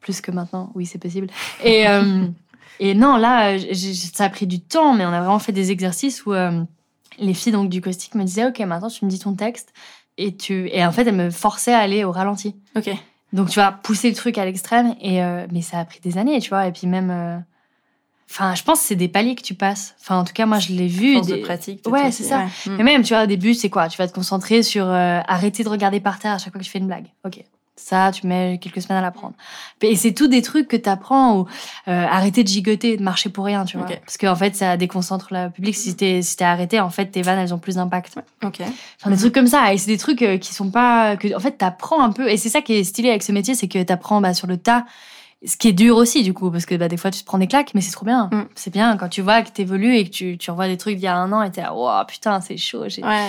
[0.00, 1.28] Plus que maintenant, oui, c'est possible.
[1.64, 2.26] Et, euh,
[2.80, 5.70] et non, là, j'ai- ça a pris du temps, mais on a vraiment fait des
[5.70, 6.62] exercices où euh,
[7.18, 9.72] les filles donc, du caustique me disaient, OK, maintenant, tu me dis ton texte.
[10.18, 10.68] Et, tu...
[10.72, 12.56] et en fait, elles me forçaient à aller au ralenti.
[12.76, 12.90] Ok.
[13.32, 14.94] Donc, tu vas pousser le truc à l'extrême.
[15.00, 16.66] Et, euh, mais ça a pris des années, tu vois.
[16.66, 17.10] Et puis même...
[17.10, 17.38] euh,
[18.30, 19.94] Enfin, je pense que c'est des paliers que tu passes.
[20.00, 21.14] Enfin, en tout cas, moi, je l'ai vu.
[21.14, 21.88] Force des- de pratique.
[21.88, 22.38] Ouais, c'est ça.
[22.40, 22.48] ouais.
[22.76, 23.88] Mais même, tu vois, au début, c'est quoi?
[23.88, 26.64] Tu vas te concentrer sur euh, arrêter de regarder par terre à chaque fois que
[26.64, 27.06] tu fais une blague.
[27.24, 27.42] Ok.
[27.78, 29.34] Ça, tu mets quelques semaines à l'apprendre.
[29.82, 31.46] Et c'est tout des trucs que tu apprends ou
[31.86, 33.86] euh, arrêter de gigoter, de marcher pour rien, tu vois.
[33.86, 34.00] Ok.
[34.04, 35.76] Parce qu'en fait, ça déconcentre le public.
[35.76, 38.18] Si t'es si t'es arrêté, en fait, tes vannes, elles ont plus d'impact.
[38.44, 38.60] Ok.
[39.00, 39.72] Enfin, des trucs comme ça.
[39.72, 41.16] Et c'est des trucs euh, qui sont pas.
[41.16, 42.28] Que, en fait, t'apprends un peu.
[42.28, 44.56] Et c'est ça qui est stylé avec ce métier, c'est que t'apprends bah, sur le
[44.56, 44.84] tas.
[45.46, 47.38] Ce qui est dur aussi, du coup, parce que bah, des fois, tu te prends
[47.38, 48.28] des claques, mais c'est trop bien.
[48.32, 48.46] Mm.
[48.56, 50.96] C'est bien quand tu vois que tu évolues et que tu, tu revois des trucs
[50.96, 53.28] d'il y a un an et t'es là, wow, putain, c'est chaud, j'ai Ouais,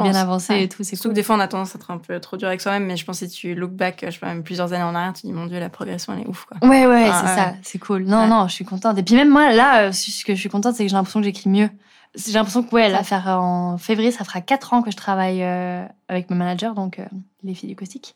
[0.00, 0.62] bien avancé Ouais.
[0.64, 1.10] et tout, c'est Surtout cool.
[1.10, 2.96] que des fois, on a tendance à être un peu trop dur avec soi-même, mais
[2.96, 5.12] je pense que si tu look back, je sais pas, même plusieurs années en arrière,
[5.12, 6.56] tu dis, mon Dieu, la progression, elle est ouf, quoi.
[6.66, 8.04] Ouais, ouais, Ah, c'est ça, c'est cool.
[8.04, 8.96] Non, non, je suis contente.
[8.96, 11.20] Et puis même moi, là, euh, ce que je suis contente, c'est que j'ai l'impression
[11.20, 11.68] que j'écris mieux.
[12.14, 15.42] J'ai l'impression que, ouais, là, faire en février, ça fera quatre ans que je travaille
[15.42, 17.04] euh, avec mes managers, donc euh,
[17.42, 18.14] les filles du caustique.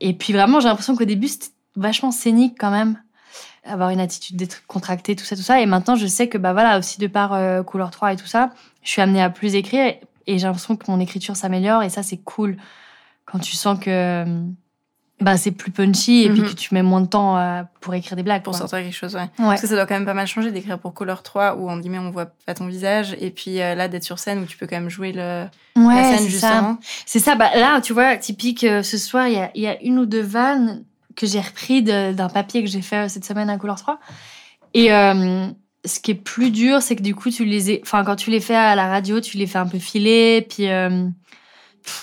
[0.00, 2.98] Et puis vraiment, j'ai l'impression qu'au début, c'était vachement scénique quand même.
[3.64, 5.60] Avoir une attitude d'être contractée, tout ça, tout ça.
[5.60, 8.26] Et maintenant, je sais que, bah voilà, aussi de par euh, couleur 3 et tout
[8.26, 8.50] ça,
[8.82, 9.94] je suis amenée à plus écrire
[10.28, 12.56] et j'ai l'impression que mon écriture s'améliore et ça, c'est cool.
[13.24, 14.24] Quand tu sens que euh,
[15.20, 16.48] bah, c'est plus punchy et puis Mhm.
[16.48, 18.42] que tu mets moins de temps euh, pour écrire des blagues.
[18.44, 18.60] Pour quoi.
[18.60, 19.22] sortir quelque chose, ouais.
[19.22, 19.46] Ouais.
[19.46, 21.78] Parce que ça doit quand même pas mal changer d'écrire pour Color 3 où, en
[21.80, 23.16] guillemets, on voit pas ton visage.
[23.18, 25.94] Et puis euh, là, d'être sur scène où tu peux quand même jouer le, Ouais,
[26.12, 26.78] la scène, justement.
[27.04, 27.34] C'est ça.
[27.34, 30.06] Bah, là, tu vois, typique, ce soir, il y a, il y a une ou
[30.06, 30.84] deux vannes
[31.16, 33.98] que j'ai repris d'un papier que j'ai fait euh, cette semaine à Couleur 3.
[34.74, 35.46] Et euh,
[35.84, 37.80] ce qui est plus dur, c'est que du coup, tu les.
[37.82, 40.68] Enfin, quand tu les fais à la radio, tu les fais un peu filer, puis...
[40.68, 41.08] euh,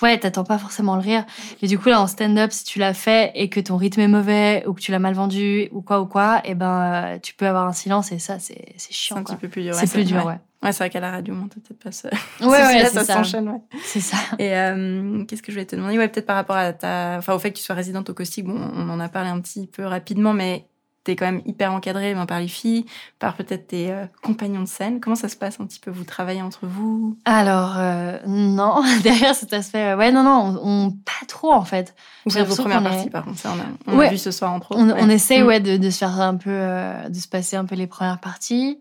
[0.01, 1.25] Ouais, t'attends pas forcément le rire.
[1.61, 4.07] Et du coup, là, en stand-up, si tu l'as fait et que ton rythme est
[4.07, 7.33] mauvais ou que tu l'as mal vendu ou quoi ou quoi, et ben, euh, tu
[7.33, 9.17] peux avoir un silence et ça, c'est c'est C'est chiant.
[9.17, 9.35] un quoi.
[9.35, 9.73] petit peu plus dur.
[9.75, 10.23] C'est ouais, plus dur, ouais.
[10.31, 10.39] ouais.
[10.63, 12.07] Ouais, c'est vrai qu'à la radio, on peut peut-être pas se.
[12.07, 12.13] Ouais,
[12.47, 13.15] ouais, ça ça.
[13.15, 13.59] s'enchaîne, ouais.
[13.83, 14.17] C'est ça.
[14.39, 15.97] Et euh, qu'est-ce que je voulais te demander?
[15.97, 17.15] Ouais, peut-être par rapport à ta.
[17.17, 19.39] Enfin, au fait que tu sois résidente au caustique, bon, on en a parlé un
[19.41, 20.65] petit peu rapidement, mais
[21.03, 22.85] t'es quand même hyper encadrée ben, par les filles,
[23.19, 24.99] par peut-être tes euh, compagnons de scène.
[25.01, 27.17] Comment ça se passe un petit peu Vous travaillez entre vous?
[27.25, 31.93] Alors, euh, non, derrière cet aspect, ouais, non, non, on, on- pas trop en fait.
[32.25, 33.59] Ou J'ai bien vos premières est- parties, par contre, ça, on
[33.91, 34.07] a, on Ouais.
[34.07, 34.81] a vu ce soir entre autres.
[34.81, 34.99] On, ouais.
[35.01, 35.47] on essaie, Mm.
[35.47, 38.19] ouais, de, de se faire un peu, euh, de se passer un peu les premières
[38.19, 38.79] parties.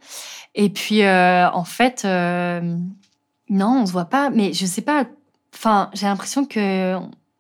[0.54, 2.04] Et puis, en fait,
[3.48, 5.04] non, on se voit pas, mais je sais pas,
[5.54, 6.96] enfin, j'ai l'impression que,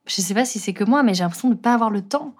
[0.06, 2.34] je sais pas si c'est que moi, mais j'ai l'impression de pas avoir le temps.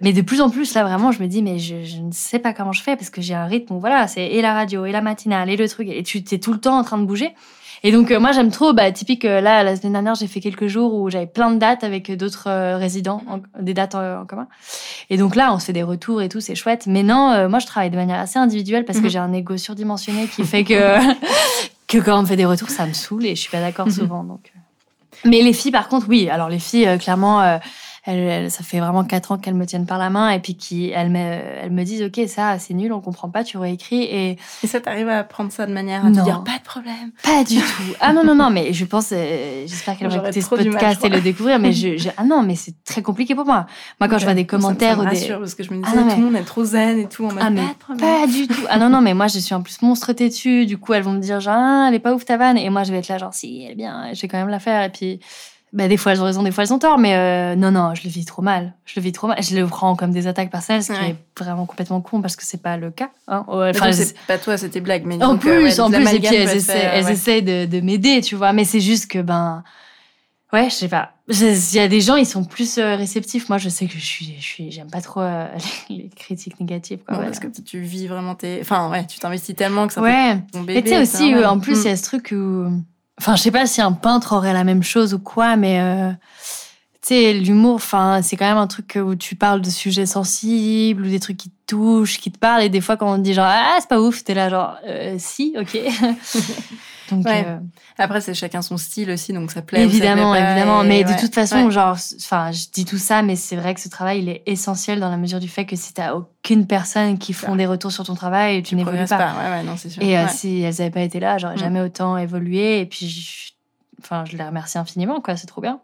[0.00, 2.38] Mais de plus en plus, là, vraiment, je me dis, mais je, je ne sais
[2.38, 4.84] pas comment je fais parce que j'ai un rythme où, voilà, c'est et la radio,
[4.86, 7.04] et la matinale, et le truc, et tu es tout le temps en train de
[7.04, 7.30] bouger.
[7.84, 10.40] Et donc, euh, moi, j'aime trop, bah, typique, euh, là, la semaine dernière, j'ai fait
[10.40, 14.22] quelques jours où j'avais plein de dates avec d'autres euh, résidents, en- des dates en,
[14.22, 14.48] en commun.
[15.10, 16.86] Et donc là, on se fait des retours et tout, c'est chouette.
[16.88, 19.10] Mais non, moi, je travaille de manière assez individuelle parce que Mhm.
[19.10, 20.98] j'ai un ego surdimensionné qui fait que,
[21.88, 23.86] que quand on me fait des retours, ça me saoule et je suis pas d'accord
[23.86, 23.92] Mhm.
[23.92, 24.24] souvent.
[24.24, 24.52] Donc.
[25.24, 26.28] Mais les filles, par contre, oui.
[26.28, 27.58] Alors, les filles, clairement,
[28.10, 30.54] elles, elles- ça fait vraiment quatre ans qu'elles me tiennent par la main et puis
[30.56, 34.02] qui, elles, me, elles me disent, OK, ça, c'est nul, on comprend pas, tu réécris.
[34.02, 36.24] Et Et ça, t'arrives à prendre ça de manière à te Non.
[36.24, 37.10] dire pas de problème.
[37.22, 37.82] pas du tout.
[38.00, 41.04] Ah non, non, non, mais je pense, euh, j'espère qu'elle va écouter ce mal, podcast
[41.04, 43.66] et le découvrir, mais je, je- ah non, mais c'est très compliqué pour moi.
[44.00, 45.18] Moi, quand je vois des Ça me- commentaires ça me ou des.
[45.18, 46.98] rassure, parce que je me Ah disais, non, mais- tout le monde est trop zen
[46.98, 47.24] et tout.
[47.24, 48.00] Mode, Ah, mais pas de problème.
[48.20, 48.62] Pas du tout.
[48.70, 50.64] Ah non, non, mais moi, je suis en plus monstre têtu.
[50.66, 52.56] Du coup, elles vont me dire, genre, ah, elle est pas ouf ta vanne.
[52.56, 54.48] Et moi, je vais être là, genre, si, elle est bien, je vais quand même
[54.48, 54.82] la faire.
[54.84, 55.20] Et puis,
[55.72, 56.98] bah, des fois, elles ont raison, des fois, elles ont tort.
[56.98, 58.72] Mais euh, non, non, je le vis trop mal.
[58.86, 59.42] Je le vis trop mal.
[59.42, 61.10] Je le prends comme des attaques personnelles, ce qui Ouais.
[61.10, 63.10] est vraiment complètement con parce que c'est pas le cas.
[63.28, 63.44] hein.
[63.48, 65.04] Enfin, c'est- pas toi, c'était blague.
[65.04, 67.12] Mais en donc, plus, euh, ouais, en plus, et puis elles peut essaient, elles ouais.
[67.12, 68.52] essaient de, de m'aider, tu vois.
[68.52, 69.62] Mais c'est juste que, ben,
[70.52, 71.12] ouais, je sais pas.
[71.30, 73.50] Il y a des gens, ils sont plus euh, réceptifs.
[73.50, 75.46] Moi, je sais que je suis, je suis, j'aime pas trop euh,
[75.90, 77.18] les, critiques négatives, quoi.
[77.18, 78.58] Non, parce que tu vis vraiment tes.
[78.62, 80.38] Enfin, ouais, tu t'investis tellement que ça ouais.
[80.54, 80.76] bébé.
[80.78, 81.92] Et tu sais aussi, euh, en plus, il y Mm.
[81.92, 82.70] a ce truc où.
[83.18, 85.80] Enfin, je sais pas si un peintre aurait la même chose ou quoi, mais.
[87.08, 91.08] Sais, l'humour, enfin, c'est quand même un truc où tu parles de sujets sensibles ou
[91.08, 92.62] des trucs qui te touchent, qui te parlent.
[92.62, 94.76] Et des fois, quand on te dit genre, ah, c'est pas ouf, t'es là genre,
[94.86, 95.78] euh, si, ok.
[97.10, 97.42] Donc, Ouais.
[97.46, 97.58] euh,
[97.96, 99.78] Après, c'est chacun son style aussi, donc ça plaît.
[99.78, 100.84] ou ça évidemment, plaît pas, évidemment.
[100.84, 101.70] Mais de toute façon, Ouais.
[101.70, 105.00] genre, enfin, je dis tout ça, mais c'est vrai que ce travail, il est essentiel
[105.00, 108.04] dans la mesure du fait que si t'as aucune personne qui font des retours sur
[108.04, 109.62] ton travail, tu tu n'évolues pas.
[109.62, 110.02] non, sûr.
[110.02, 111.60] Et euh, si elles n'avaient pas été là, j'aurais Mm.
[111.60, 112.80] jamais autant évolué.
[112.80, 113.52] Et puis, je,
[114.02, 115.34] enfin, je les remercie infiniment, quoi.
[115.36, 115.80] C'est trop bien.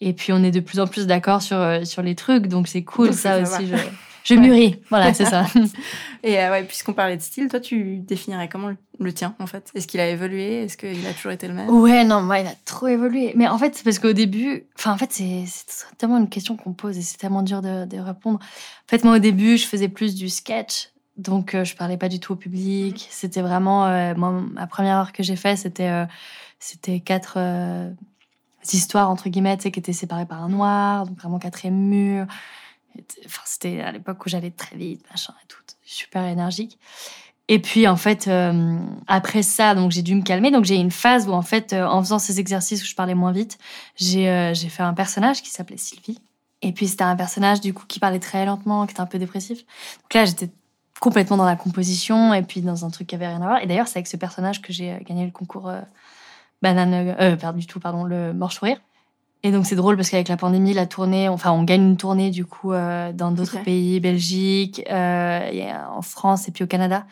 [0.00, 2.68] Et puis, on est de plus en plus d'accord sur, euh, sur les trucs, donc
[2.68, 3.08] c'est cool.
[3.08, 3.82] Donc, ça ça aussi, je, va.
[4.24, 4.40] je Ouais.
[4.40, 4.80] mûris.
[4.90, 5.44] Voilà, c'est ça.
[6.22, 9.46] Et euh, ouais, puisqu'on parlait de style, toi, tu définirais comment le, le tien, en
[9.46, 9.70] fait?
[9.74, 10.64] Est-ce qu'il a évolué?
[10.64, 11.68] Est-ce qu'il a toujours été le même?
[11.70, 13.32] Ouais, non, moi, il a trop évolué.
[13.36, 16.56] Mais en fait, c'est parce qu'au début, enfin, en fait, c'est c'est tellement une question
[16.56, 18.38] qu'on pose et c'est tellement dur de, de répondre.
[18.40, 20.90] En fait, moi, au début, je faisais plus du sketch.
[21.16, 23.08] Donc, euh, je parlais pas du tout au public.
[23.10, 23.86] C'était vraiment.
[23.86, 26.04] euh, moi, ma première heure que j'ai fait, c'était
[26.60, 27.38] c'était quatre
[28.74, 32.26] histoires, entre guillemets, tu qui étaient séparées par un noir, donc vraiment quatrième mur.
[33.26, 36.78] Enfin, c'était à l'époque où j'allais très vite, machin et tout, super énergique.
[37.50, 40.50] Et puis, en fait, euh, après ça, donc j'ai dû me calmer.
[40.50, 42.94] Donc, j'ai eu une phase où, en fait, euh, en faisant ces exercices où je
[42.94, 43.58] parlais moins vite,
[43.96, 46.20] j'ai euh, fait un personnage qui s'appelait Sylvie.
[46.60, 49.18] Et puis, c'était un personnage, du coup, qui parlait très lentement, qui était un peu
[49.18, 49.58] dépressif.
[50.02, 50.50] Donc là, j'étais
[51.00, 53.62] complètement dans la composition et puis dans un truc qui avait rien à voir.
[53.62, 55.72] Et d'ailleurs, c'est avec ce personnage que j'ai euh, gagné le concours
[56.62, 58.78] banane, euh, pardon, du tout, pardon, le morche rire.
[59.44, 62.30] Et donc c'est drôle parce qu'avec la pandémie, la tournée, enfin on gagne une tournée
[62.30, 65.64] du coup euh, dans d'autres pays, Belgique, euh, et
[65.96, 67.04] en France et puis au Canada.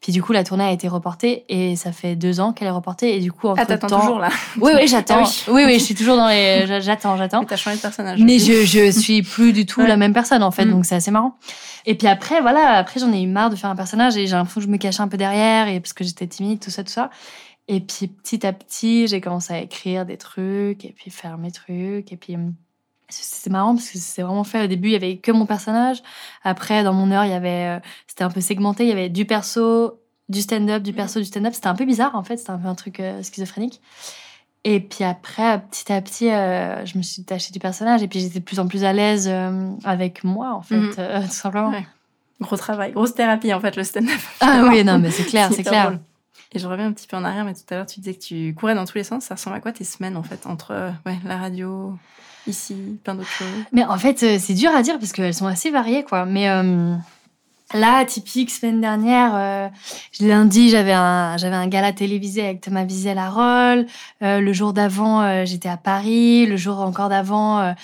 [0.00, 2.70] Puis du coup la tournée a été reportée et ça fait deux ans qu'elle est
[2.70, 4.30] reportée et du coup entre Ah, t'attends temps, toujours là.
[4.62, 5.52] oui oui j'attends, Ah oui.
[5.56, 7.44] oui oui je suis toujours dans les, j'a- j'attends j'attends.
[7.44, 8.18] T'as changé de personnage.
[8.18, 9.86] Mais je, je suis plus du tout Ouais.
[9.86, 10.70] la même personne en fait, Mm.
[10.70, 11.36] donc c'est assez marrant.
[11.84, 14.34] Et puis après, voilà, après j'en ai eu marre de faire un personnage et j'ai
[14.36, 16.82] l'impression que je me cachais un peu derrière et parce que j'étais timide, tout ça,
[16.82, 17.10] tout ça.
[17.68, 21.50] Et puis petit à petit, j'ai commencé à écrire des trucs et puis faire mes
[21.50, 22.12] trucs.
[22.12, 22.36] Et puis
[23.08, 24.64] c'est marrant parce que c'est vraiment fait.
[24.64, 26.02] Au début, il y avait que mon personnage.
[26.42, 28.84] Après, dans mon heure, il y avait, euh, c'était un peu segmenté.
[28.84, 29.98] Il y avait du perso,
[30.28, 31.54] du stand-up, du perso, du stand-up.
[31.54, 32.36] C'était un peu bizarre en fait.
[32.36, 33.80] C'était un peu un truc euh, schizophrénique.
[34.66, 38.20] Et puis après, petit à petit, euh, je me suis détachée du personnage et puis
[38.20, 40.94] j'étais de plus en plus à l'aise euh, avec moi, en fait, Mhm.
[40.98, 41.70] euh, tout simplement.
[41.70, 41.86] Ouais.
[42.40, 44.18] Gros travail, grosse thérapie en fait, le stand-up.
[44.40, 45.84] Ah oui, non, mais c'est clair, c'est clair.
[45.90, 46.00] drôle.
[46.54, 48.22] Et je reviens un petit peu en arrière, mais tout à l'heure tu disais que
[48.22, 49.24] tu courais dans tous les sens.
[49.24, 51.98] Ça ressemble à quoi tes semaines en fait entre euh, ouais, la radio,
[52.46, 53.48] ici, plein d'autres choses?
[53.72, 56.26] Mais en fait, euh, c'est dur à dire parce qu'elles sont assez variées, quoi.
[56.26, 56.94] Mais euh,
[57.72, 59.70] là, typique, semaine dernière,
[60.20, 63.88] lundi, j'avais un, un gala télévisé avec Thomas Wiesel-Harold.
[64.22, 66.46] Euh, le jour d'avant, j'étais à Paris.
[66.46, 67.74] Le jour encore d'avant,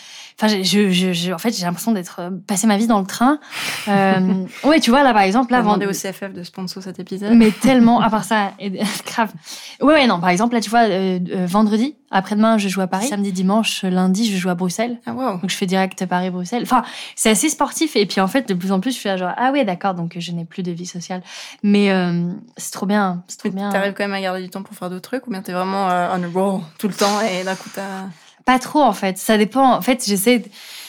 [0.43, 3.07] enfin, je, je, je- en fait, j'ai l'impression d'être euh, passé ma vie dans le
[3.07, 3.39] train.
[3.89, 7.35] Euh, ouais, tu vois, là, par exemple, Là, demander au CFF de sponsor cet épisode.
[7.35, 8.71] Mais tellement, à part ça, et-
[9.07, 9.33] grave.
[9.81, 12.87] Ouais, ouais, non, par exemple, là, tu vois, euh, euh, vendredi, après-demain, je joue à
[12.87, 13.07] Paris.
[13.09, 14.99] Samedi, dimanche, lundi, je joue à Bruxelles.
[15.07, 15.33] Ah wow.
[15.39, 16.63] Donc, je fais direct Paris-Bruxelles.
[16.63, 16.83] Enfin,
[17.15, 17.95] c'est assez sportif.
[17.97, 19.95] Et puis, en fait, de plus en plus, je suis là, genre, ah ouais, d'accord,
[19.95, 21.23] donc je n'ai plus de vie sociale.
[21.63, 21.91] Mais
[22.57, 23.71] c'est trop bien, c'est trop bien.
[23.71, 25.85] T'arrives quand même à garder du temps pour faire d'autres trucs ou bien t'es vraiment
[25.87, 27.83] on a roll tout le temps et d'un coup t'as.
[28.45, 29.19] Pas trop, en fait.
[29.19, 29.75] Ça dépend.
[29.75, 30.43] En fait, j'essaie.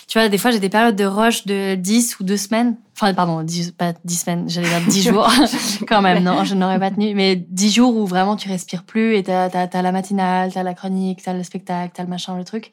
[0.08, 2.76] Tu vois, des fois, j'ai des périodes de rush de 10 ou 2 semaines.
[2.98, 5.32] Enfin, pardon, 10, pas 10 semaines, j'allais dire 10 jours.
[5.88, 7.16] Quand même, non, je n'aurais pas tenu.
[7.16, 10.64] Mais 10 jours où vraiment tu respires plus et t'as, t'as, t'as la matinale, t'as
[10.64, 12.72] la chronique, t'as le spectacle, t'as le machin, le truc.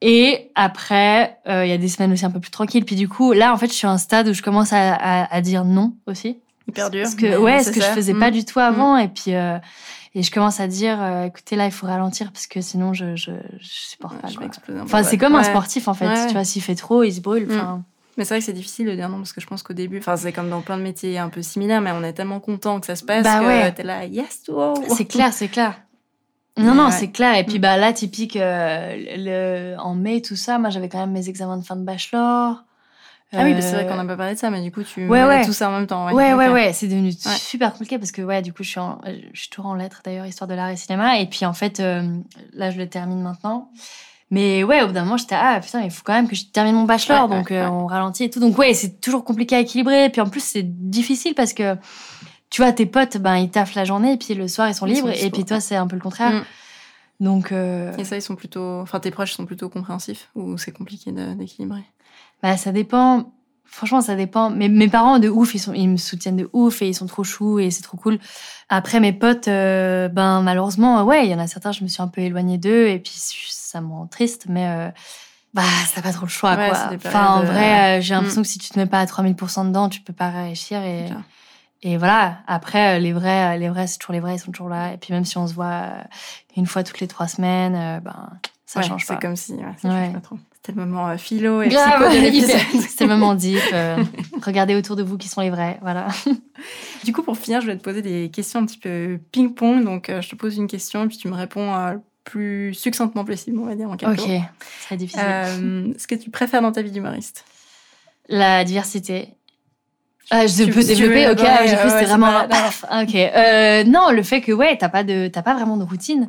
[0.00, 2.84] Et après, euh, il y a des semaines aussi un peu plus tranquilles.
[2.84, 4.94] Puis du coup, là, en fait, je suis à un stade où je commence à,
[4.94, 6.38] à, à dire non aussi.
[6.68, 7.02] Hyper dur.
[7.02, 8.20] Parce que, ouais, ce que je faisais Mm.
[8.20, 8.96] pas du tout avant.
[8.96, 9.58] Et puis, euh,
[10.14, 13.14] et je commence à dire, euh, écoutez, là, il faut ralentir parce que sinon, je,
[13.16, 14.28] je, je supporte Ouais, pas.
[14.28, 16.06] je vais exploser un peu, Enfin, c'est comme un sportif, en fait.
[16.06, 16.26] Ouais, ouais.
[16.26, 17.46] Tu vois, s'il fait trop, il se brûle.
[17.46, 17.52] Mm.
[17.52, 17.82] Enfin,
[18.16, 19.98] Mais c'est vrai que c'est difficile de dire non parce que je pense qu'au début,
[19.98, 22.80] enfin c'est comme dans plein de métiers un peu similaires, mais on est tellement content
[22.80, 23.72] que ça se passe Bah que ouais.
[23.72, 24.74] t'es là, yes, wow.
[24.96, 25.80] C'est clair, c'est clair.
[26.58, 26.90] Non, Mais non, ouais.
[26.90, 27.36] c'est clair.
[27.38, 27.62] Et puis, Mm.
[27.62, 31.56] bah, là, typique, euh, le, en mai, tout ça, moi, j'avais quand même mes examens
[31.56, 32.64] de fin de bachelor.
[33.32, 35.06] Ah oui, c'est vrai Euh, qu'on n'a pas parlé de ça, mais du coup tu
[35.08, 35.44] Ouais, ouais.
[35.44, 36.06] tout ça en même temps.
[36.12, 39.00] Ouais, Ouais, ouais, c'est devenu super compliqué parce que, ouais, du coup, je suis, en-
[39.32, 41.18] je suis toujours en lettres d'ailleurs, histoire de l'art et cinéma.
[41.20, 42.02] Et puis, en fait, euh,
[42.54, 43.70] là, je le termine maintenant.
[44.32, 46.44] Mais ouais, au bout d'un moment, j'étais, ah putain, il faut quand même que je
[46.46, 48.38] termine mon bachelor, donc euh, on ralentit et tout.
[48.40, 50.04] Donc, ouais, c'est toujours compliqué à équilibrer.
[50.04, 51.76] Et puis, en plus, c'est difficile parce que,
[52.48, 54.86] tu vois, tes potes, ben, ils taffent la journée et puis le soir, ils sont
[54.86, 55.08] Ils libres.
[55.12, 56.32] sont et puis, toi, c'est un peu le contraire.
[56.32, 56.44] Mm.
[57.24, 60.72] Donc, euh, Et ça, ils sont plutôt, enfin tes proches sont plutôt compréhensifs ou c'est
[60.72, 61.82] compliqué d'équilibrer?
[62.42, 63.32] Bah, ça dépend.
[63.64, 64.50] Franchement, ça dépend.
[64.50, 67.06] Mais mes parents, de ouf, ils, sont, ils me soutiennent de ouf et ils sont
[67.06, 68.18] trop choux et c'est trop cool.
[68.68, 72.02] Après, mes potes, euh, ben, malheureusement, ouais, il y en a certains, je me suis
[72.02, 74.90] un peu éloignée d'eux et puis ça me rend triste, mais euh,
[75.54, 75.62] bah,
[75.94, 76.90] t'as pas trop le choix, Ouais, quoi.
[76.96, 78.16] Enfin, en périodes, vrai, euh, j'ai mm.
[78.16, 81.08] l'impression que si tu te mets pas à 3000% dedans, tu peux pas réussir et,
[81.82, 82.38] et voilà.
[82.46, 84.92] Après, euh, les vrais, euh, les vrais, c'est toujours les vrais, ils sont toujours là.
[84.92, 86.02] Et puis même si on se voit euh,
[86.56, 88.30] une fois toutes les trois semaines, euh, ben,
[88.66, 89.14] ça Ouais, change pas.
[89.14, 90.04] C'est comme si, ouais, ça Ouais.
[90.06, 90.38] change pas trop.
[90.62, 92.56] C'était le moment euh, philo et Grave, psycho de hyper.
[92.56, 92.80] l'épisode.
[92.88, 93.58] C'était le moment deep.
[93.72, 93.96] euh,
[94.42, 95.78] regardez autour de vous qui sont les vrais.
[95.82, 96.08] Voilà.
[97.04, 99.82] Du coup, pour finir, je vais te poser des questions un petit peu ping-pong.
[99.84, 102.74] Donc, euh, je te pose une question et puis tu me réponds euh, le plus
[102.74, 104.40] succinctement possible, on va dire, en quelques Ok, mots.
[104.84, 105.94] très difficile.
[105.96, 107.46] Ce que tu préfères dans ta vie d'humoriste?
[108.28, 109.30] La diversité.
[110.30, 112.48] Ah, je Tu- peux développer, veux ok, ah, j'ai cru euh, c'était ouais, vraiment pas-
[112.48, 112.84] paf.
[112.90, 116.28] Ah, Ok, non, le fait que ouais, t'as pas de, t'as pas vraiment de routine,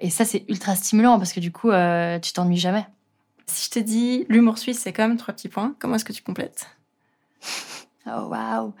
[0.00, 1.70] et ça c'est ultra stimulant parce que du coup,
[2.22, 2.86] tu t'ennuies jamais.
[3.48, 6.22] Si je te dis l'humour suisse, c'est comme trois petits points, comment est-ce que tu
[6.22, 6.66] complètes?
[8.10, 8.72] Oh waouh,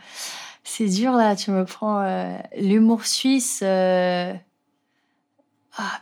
[0.64, 3.60] c'est dur là, tu me prends euh, l'humour suisse.
[3.62, 4.32] euh,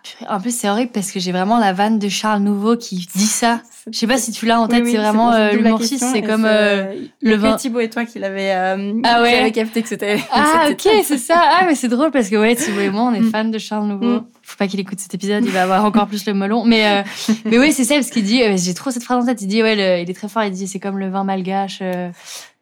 [0.03, 0.31] Purée.
[0.31, 3.27] En plus, c'est horrible parce que j'ai vraiment la vanne de Charles Nouveau qui dit
[3.27, 3.61] ça.
[3.93, 6.45] Je sais pas si tu l'as en tête, c'est vraiment euh, l'humour suisse, c'est comme
[6.45, 7.55] euh, le le vin.
[7.57, 9.53] Thibaut et toi qui l'avait euh, Ah ouais.
[9.53, 10.19] capté que c'était.
[10.33, 11.41] Ah ok, c'est ça.
[11.41, 13.31] Ah mais c'est drôle parce que ouais, Thibaut et moi, on est Mm.
[13.31, 14.07] fans de Charles Nouveau.
[14.21, 14.27] Mm.
[14.43, 16.65] Faut pas qu'il écoute cet épisode, il va avoir encore plus le melon.
[16.65, 18.43] Mais euh, mais oui, c'est ça parce qu'il dit.
[18.43, 19.41] euh, J'ai trop cette phrase en tête.
[19.43, 20.43] Il dit ouais, le- il est très fort.
[20.43, 21.81] Il dit c'est comme le vin malgache.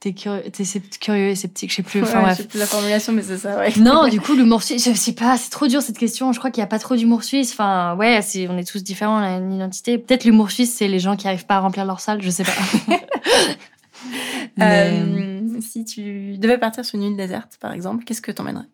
[0.05, 1.71] T'es curieux, t'es c'est curieux et sceptique.
[1.71, 2.03] Je sais plus.
[2.03, 2.37] Enfin Ouais, bref.
[2.37, 3.73] je sais plus la formulation, mais c'est ça, ouais.
[3.79, 6.33] Non, du coup, l'humour suisse, je sais pas, c'est trop dur cette question.
[6.33, 7.53] Je crois qu'il y a pas trop d'humour suisse.
[7.53, 9.97] Enfin, ouais, c'est, on est tous différents, on a une identité.
[9.99, 12.45] Peut-être l'humour suisse, c'est les gens qui arrivent pas à remplir leur salle, je sais
[12.45, 12.53] pas.
[14.57, 18.67] Mais- Euh, si tu devais partir sur une île déserte, par exemple, qu'est-ce que t'emmènerais?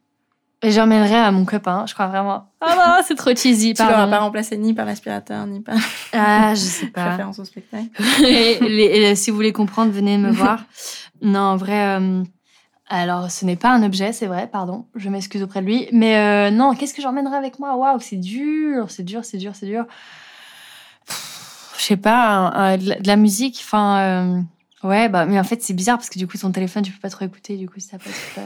[0.63, 2.51] J'emmènerai à mon copain, je crois vraiment.
[2.61, 5.77] Ah non, c'est trop cheesy, Tu l'auras pas remplacé ni par l'aspirateur, ni par...
[6.13, 7.11] Ah, je sais pas.
[7.13, 7.89] Référence au spectacle.
[8.27, 10.65] et, les- et si vous voulez comprendre, venez me voir.
[11.23, 11.99] Non, en vrai...
[11.99, 12.23] euh,
[12.89, 14.87] alors, ce n'est pas un objet, c'est vrai, pardon.
[14.97, 15.87] Je m'excuse auprès de lui.
[15.93, 17.77] Mais euh, non, qu'est-ce que j'emmènerai avec moi?
[17.77, 19.85] Waouh, c'est dur, c'est dur, c'est dur, c'est dur.
[21.07, 23.99] Pff, Je sais pas, de la musique, enfin...
[23.99, 24.41] euh,
[24.83, 27.01] Ouais, bah, mais en fait, c'est bizarre parce que du coup, ton téléphone, tu peux
[27.01, 27.57] pas trop écouter.
[27.59, 28.41] Du coup, ça passe pas.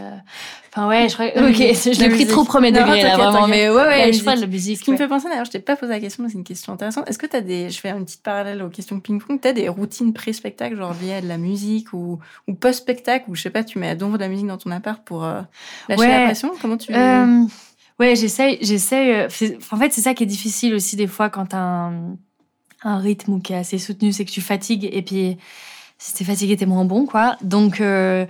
[0.73, 1.27] Enfin, ouais, je crois.
[1.49, 3.47] Ok, je la l'ai pris trop premier degré là, vraiment.
[3.47, 4.79] Mais ouais, ouais, je crois de la musique.
[4.79, 6.43] Ce qui me fait penser, d'ailleurs, je t'ai pas posé la question, mais c'est une
[6.43, 7.09] question intéressante.
[7.09, 9.53] Est-ce que tu as des, je fais une petite parallèle aux questions ping-pong, tu as
[9.53, 12.19] des routines pré-spectacle, genre liées à de la musique ou,
[12.49, 14.73] ou post-spectacle, ou je sais pas, tu mets à donf de la musique dans ton
[14.73, 15.41] appart pour euh,
[15.89, 16.09] lâcher Ouais.
[16.19, 16.51] la pression?
[16.61, 16.93] Comment tu.
[16.93, 17.45] Euh,
[18.01, 19.13] ouais, j'essaye, j'essaye.
[19.13, 19.29] euh,
[19.71, 22.17] En fait, c'est ça qui est difficile aussi des fois quand t'as un,
[22.83, 25.39] un rythme qui est assez soutenu, c'est que tu fatigues et puis
[25.99, 27.37] si t'es fatigué, t'es moins bon, quoi.
[27.43, 28.27] Donc, euh,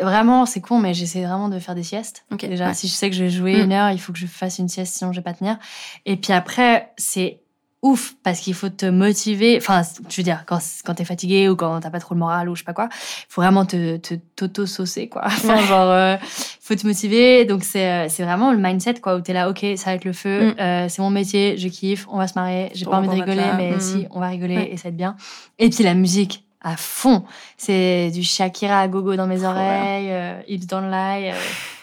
[0.00, 2.24] vraiment, c'est con, mais j'essaie vraiment de faire des siestes.
[2.40, 2.74] Déjà, ouais.
[2.74, 3.64] si je sais que je vais jouer Mm.
[3.64, 5.58] une heure, il faut que je fasse une sieste, sinon je vais pas tenir.
[6.06, 7.40] Et puis après, c'est
[7.80, 9.56] ouf parce qu'il faut te motiver.
[9.56, 12.48] Enfin, je veux dire, quand, quand t'es fatigué ou quand t'as pas trop le moral
[12.48, 13.98] ou je sais pas quoi, il faut vraiment te,
[14.34, 15.22] t'auto-saucer, quoi.
[15.26, 16.16] Enfin, genre, euh,
[16.60, 17.44] faut te motiver.
[17.44, 20.04] Donc, c'est, euh, c'est vraiment le mindset, quoi, où t'es là, ok, ça va être
[20.04, 20.60] le feu, Mm.
[20.60, 23.46] euh, c'est mon métier, je kiffe, on va se marrer, j'ai pas envie de rigoler,
[23.56, 23.80] mais Mm.
[23.80, 24.72] si, on va rigoler Ouais.
[24.72, 25.14] et ça va être bien.
[25.60, 27.24] Et puis la musique à fond.
[27.56, 31.34] C'est du Shakira à gogo dans mes oreilles, euh, Hips Don't Lie, euh,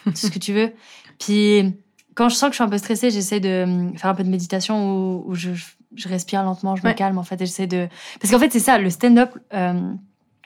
[0.06, 0.74] tout ce que tu veux.
[1.20, 1.74] Puis
[2.14, 4.24] quand je sens que je suis un peu stressée, j'essaie de hum, faire un peu
[4.24, 5.52] de méditation où, où je,
[5.96, 7.88] je respire lentement, je me calme en fait et j'essaie de...
[8.22, 9.74] Parce qu'en fait c'est ça, le stand-up, euh,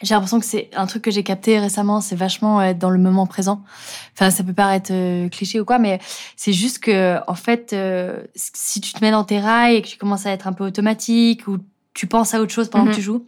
[0.02, 3.00] j'ai l'impression que c'est un truc que j'ai capté récemment, c'est vachement être dans le
[3.00, 3.64] moment présent.
[4.14, 6.00] Enfin, ça peut paraître euh, cliché ou quoi, mais
[6.38, 9.88] c'est juste que, en fait, euh, si tu te mets dans tes rails et que
[9.88, 11.58] tu commences à être un peu automatique ou
[11.94, 12.92] tu penses à autre chose pendant Mhm.
[12.92, 13.28] que tu joues,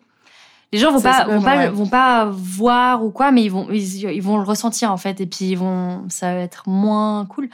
[0.71, 1.69] les gens vont Ça, pas, vont pas, ouais.
[1.69, 5.19] vont pas voir ou quoi, mais ils vont, ils, ils vont le ressentir en fait,
[5.19, 7.49] et puis ils vont, ça va être moins cool.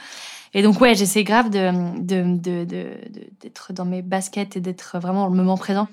[0.54, 2.36] Et donc ouais, j'essaie grave de,
[3.40, 5.88] d'être dans mes baskets et d'être vraiment dans le moment présent.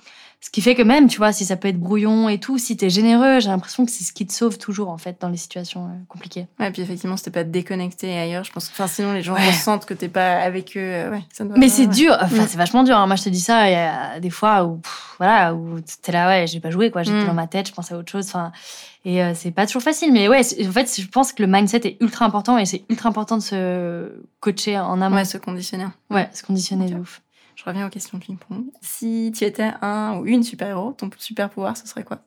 [0.45, 2.77] Ce qui fait que même, tu vois, si ça peut être brouillon et tout, si
[2.77, 5.37] t'es généreux, j'ai l'impression que c'est ce qui te sauve toujours en fait dans les
[5.37, 6.45] situations euh, compliquées.
[6.59, 8.43] Ouais, puis effectivement, c'était pas déconnecté ailleurs.
[8.43, 9.47] Je pense que, enfin, sinon, les gens Ouais.
[9.47, 10.79] ressentent que t'es pas avec eux.
[10.79, 11.93] euh, Ouais, ça doit- Mais c'est ouais.
[11.93, 12.47] dur, enfin Mm.
[12.47, 12.95] c'est vachement dur.
[12.95, 13.07] hein.
[13.07, 16.11] Moi je te dis ça, il y a des fois où pff, voilà où t'es
[16.11, 17.27] là ouais j'ai pas joué quoi, j'étais Mm.
[17.27, 18.27] dans ma tête, je pensais à autre chose.
[18.27, 18.51] Enfin
[19.03, 21.81] et euh, c'est pas toujours facile, mais ouais en fait je pense que le mindset
[21.87, 25.15] est ultra important et c'est ultra important de se coacher en amont.
[25.15, 25.91] Ouais, ce conditionnaire.
[26.11, 27.21] Ouais, se conditionner de ouf.
[27.55, 28.65] Je reviens aux questions ping-pong.
[28.81, 32.19] Si tu étais un ou une super-héros, ton super pouvoir, ce serait quoi?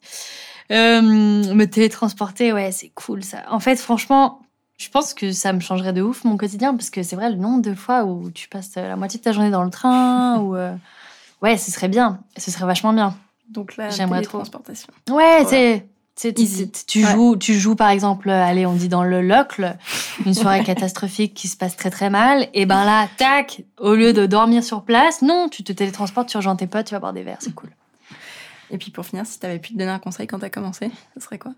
[0.71, 3.45] Euh, me télétransporter, ouais, c'est cool ça.
[3.51, 4.41] En fait, franchement,
[4.79, 7.37] je pense que ça me changerait de ouf mon quotidien parce que c'est vrai le
[7.37, 10.57] nombre de fois où tu passes la moitié de ta journée dans le train ou
[10.57, 10.75] euh,
[11.43, 13.17] ouais, ce serait bien, ce serait vachement bien.
[13.49, 14.39] Donc là, J'aimerais trop.
[14.39, 14.89] télétransportation.
[15.11, 15.87] Ouais, c'est-
[16.87, 17.13] tu- Ouais.
[17.13, 19.77] joues tu joues par exemple allez on dit dans le locle
[20.27, 24.13] une soirée catastrophique qui se passe très très mal et ben là tac au lieu
[24.13, 27.13] de dormir sur place non tu te télétransportes tu rejoins tes potes tu vas boire
[27.13, 27.71] des verres c'est cool
[28.71, 31.21] Et puis pour finir, si t'avais pu te donner un conseil quand t'as commencé, ce
[31.25, 31.53] serait quoi?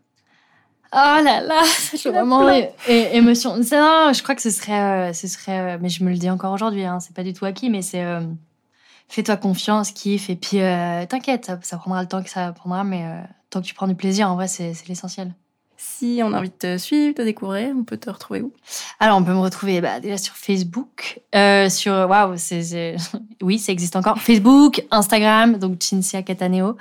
[0.92, 2.48] Oh là là, c'est vraiment
[2.86, 3.56] émotion.
[3.56, 6.28] Non, je crois que ce serait, euh, ce serait, euh, mais je me le dis
[6.30, 6.84] encore aujourd'hui.
[6.84, 8.20] Hein, c'est pas du tout acquis, mais c'est euh,
[9.08, 12.82] fais-toi confiance, kiffe, et puis euh, t'inquiète, ça, ça prendra le temps que ça prendra,
[12.84, 13.20] mais euh,
[13.50, 15.34] tant que tu prends du plaisir, en vrai, c'est l'essentiel.
[15.76, 18.52] Si on a envie de te suivre, te découvrir, on peut te retrouver où?
[18.98, 22.34] Alors, on peut me retrouver bah, déjà sur Facebook, euh, sur waouh,
[23.42, 24.18] oui, ça existe encore.
[24.18, 26.76] Facebook, Instagram, donc Cinzia Cataneo.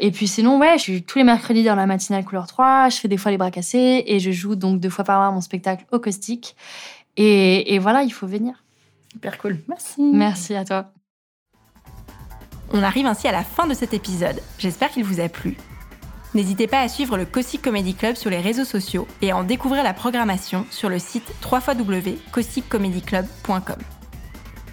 [0.00, 2.96] Et puis sinon, ouais, je suis tous les mercredis dans la matinale couleur 3, je
[2.96, 5.40] fais des fois les bras cassés et je joue donc deux fois par mois mon
[5.40, 6.56] spectacle au caustique.
[7.16, 8.64] Et, et voilà, il faut venir.
[9.14, 9.60] Hyper cool.
[9.68, 10.02] Merci.
[10.02, 10.90] Merci à toi.
[12.72, 14.40] On arrive ainsi à la fin de cet épisode.
[14.58, 15.56] J'espère qu'il vous a plu.
[16.34, 19.44] N'hésitez pas à suivre le Caustic Comedy Club sur les réseaux sociaux et à en
[19.44, 23.76] découvrir la programmation sur le site www.causticcomedyclub.com.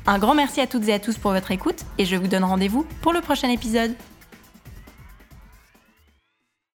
[0.08, 2.44] Un grand merci à toutes et à tous pour votre écoute et je vous donne
[2.44, 3.94] rendez-vous pour le prochain épisode.